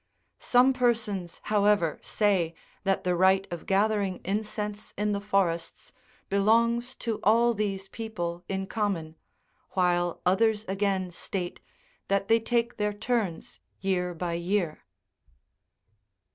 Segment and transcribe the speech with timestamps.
[0.39, 2.55] Some persons, however, say,
[2.85, 5.93] that the right of gathering in cense in the forests
[6.27, 9.13] belongs to all these people in common,
[9.73, 11.59] while others again state,
[12.07, 14.83] that they take their turns year by year.